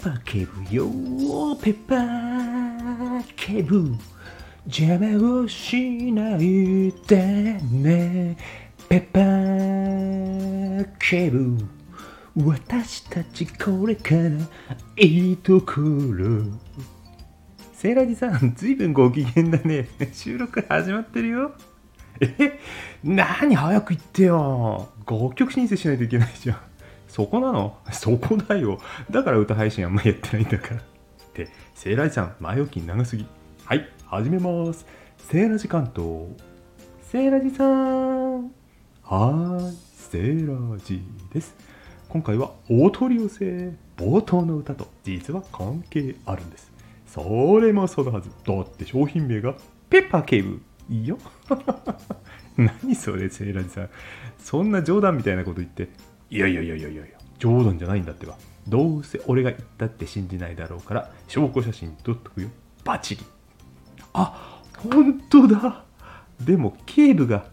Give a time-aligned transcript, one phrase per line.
[0.00, 0.86] ッパー警部よ
[1.56, 3.94] ペッパー警部
[4.64, 8.36] 邪魔をしないでね。
[8.88, 11.58] ペッパー警部
[12.36, 14.30] 私たちこれから
[14.96, 16.44] いいところ。
[17.74, 19.88] セーラジさんずいぶんご機嫌だね。
[20.12, 21.52] 収録始まってるよ。
[22.20, 22.58] え
[23.04, 23.54] 何？
[23.54, 24.88] 早く言ってよ。
[25.06, 26.69] 楽曲申請しないといけないじゃん。
[27.10, 27.76] そこなの？
[27.92, 28.78] そこだよ。
[29.10, 30.82] だから歌配信あんまやってないんだからっ
[31.34, 31.48] て。
[31.74, 33.26] セーラジさん前置き長すぎ。
[33.64, 34.86] はい始めます。
[35.18, 36.26] セーラジ関東。
[37.02, 38.44] セーラジさん。
[38.44, 41.54] はーいセーラジです。
[42.08, 46.72] 今回はお取り寄せ冒頭の歌と実は関係あるんです。
[47.06, 48.30] それもそのはず。
[48.46, 49.54] だって商品名が
[49.88, 51.18] ペッパー警部いいよ。
[52.56, 53.90] 何それセーラジさん。
[54.38, 55.88] そんな冗談みたいなこと言って。
[56.30, 57.02] いやいやいやいやいや
[57.38, 58.36] 冗談じゃないんだってば。
[58.68, 62.48] どうせ俺が言ったって信じないだろうから証拠写真撮っとくよ。
[62.84, 63.22] バチリ。
[64.12, 65.84] あ本当だ。
[66.40, 67.46] でも警部が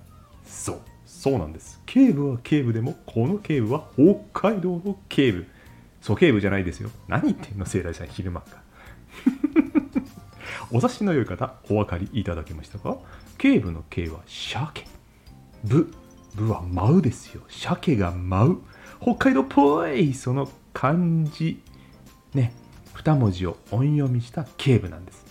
[0.45, 1.81] そうそうなんです。
[1.86, 3.88] 警部は警部でもこの警部は
[4.34, 5.47] 北海道の警部。
[6.02, 6.89] そう警部じゃないですよ。
[7.08, 8.47] 何言ってんのセーラジさん昼間か
[10.72, 12.97] お察しの良い方お分かりいただけましたか？
[13.38, 14.86] 警部の警は鮭。
[15.64, 15.91] 部。
[16.38, 17.42] 部は舞うですよ。
[17.50, 18.58] 鮭が舞う。
[19.02, 21.62] 北海道っぽいその漢字
[22.34, 22.54] ね。
[22.94, 25.26] 二文字を音読みした警部なんです。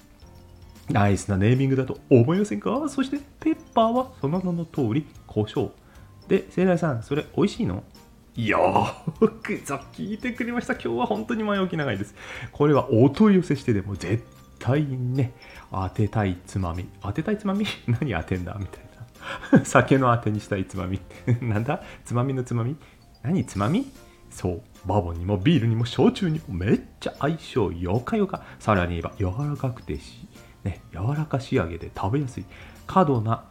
[0.89, 2.89] ナイスなネーミングだと思いませんか？
[2.89, 5.71] そしてペッパーはその名の通り胡椒。
[6.29, 7.83] でセイライさんそれ美味しいの？
[8.37, 10.75] よーくぞ聞いてくれました。
[10.75, 12.15] 今日は本当に前置き長いです。
[12.53, 14.23] これはお問い寄せしてでも絶
[14.59, 15.33] 対ね
[15.73, 16.89] 当てたいつまみ。
[17.03, 17.67] 当てたいつまみ？
[17.89, 18.57] 何当てんだ？
[18.61, 18.86] みたいな。
[19.65, 21.01] 酒の当てにしたいつまみ。
[21.43, 21.83] なんだ？
[22.05, 22.77] つまみのつまみ？
[23.23, 23.91] 何つまみ？
[24.31, 28.43] そうバボンにもビールにも焼酎にもめっちゃ相性よかよか。
[28.59, 30.29] さらに言えば柔らかくてし、
[30.65, 32.45] ね、柔らか仕上げで食べやすい。
[32.87, 33.45] 過度な、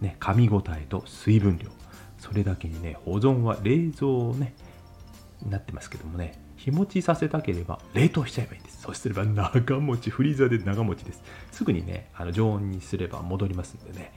[0.00, 1.70] ね、噛み応えと水分量。
[2.18, 4.54] それだけにね保存は冷蔵ね
[5.46, 6.42] なってますけどもね。
[6.56, 8.80] 日持ちさせたければ冷凍しちゃえばいいんです。
[8.80, 11.22] そうすれば長持ちフリーザーで長持ちです。
[11.52, 14.12] すぐにねあの常温にすれば戻りますんでね。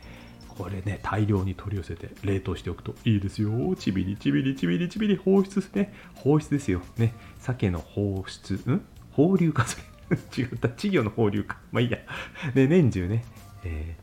[0.58, 3.76] これね大量に取り寄せて冷凍しておくといいですよ。
[3.76, 5.94] ちびりちびりちびりちびり放出ですね。
[6.16, 6.82] 放出ですよ。
[6.98, 7.14] ね。
[7.40, 8.56] 鮭の放出。
[8.56, 8.82] ん？
[9.12, 9.78] 放流かそ
[10.10, 10.68] れ違った。
[10.70, 11.58] 稚魚の放流か。
[11.72, 12.00] まあいいや。
[12.56, 13.24] で年中ね、
[13.64, 13.96] え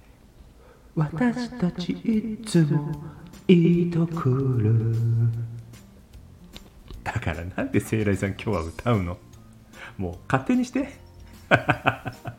[0.97, 2.94] ー、私たちいつも
[3.48, 4.72] いいところ
[7.03, 9.19] だからなんで聖来さん今日は歌うの？
[9.98, 10.88] もう勝手にして。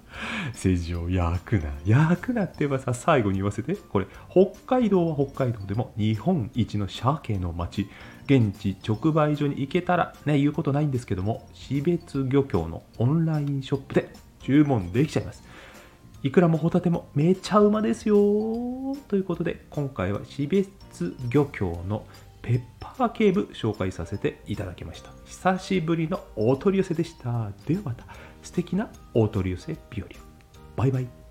[0.56, 1.72] 政治を焼くな。
[1.86, 3.76] 焼くなって言えばさ最後に言わせて。
[3.76, 7.88] これ北海道は北海道でも日本一の鮭の町。
[8.26, 14.10] 現地直売所に行けたらね言うことないんですけども標別漁協のオンラインショップで
[14.42, 15.44] 注文できちゃいます。
[16.24, 18.16] いくらもホタテもめちゃうまですよ
[19.08, 22.04] ということで今回は標別漁協の
[22.42, 25.12] ペッパー警部紹介させていただきました。
[25.26, 27.52] 久しぶりのお取り寄せでした。
[27.68, 28.06] ではまた
[28.42, 30.08] 素敵なお取り寄せ日和
[30.76, 31.25] バイバイ。